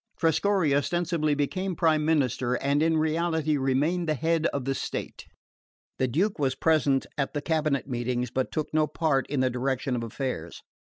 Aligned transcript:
Trescorre 0.19 0.73
ostensibly 0.73 1.35
became 1.35 1.75
prime 1.75 2.03
minister, 2.03 2.55
and 2.55 2.81
in 2.81 2.97
reality 2.97 3.55
remained 3.55 4.09
the 4.09 4.15
head 4.15 4.47
of 4.47 4.65
the 4.65 4.73
state. 4.73 5.27
The 5.99 6.07
Duke 6.07 6.39
was 6.39 6.55
present 6.55 7.05
at 7.19 7.35
the 7.35 7.41
cabinet 7.43 7.87
meetings 7.87 8.31
but 8.31 8.51
took 8.51 8.73
no 8.73 8.87
part 8.87 9.27
in 9.29 9.41
the 9.41 9.51
direction 9.51 9.95
of 9.95 10.01
affairs. 10.01 10.63